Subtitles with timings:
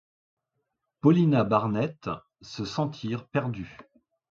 [1.01, 2.09] Paulina Barnett
[2.41, 3.69] se sentirent perdus!